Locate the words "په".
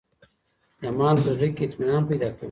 1.17-1.21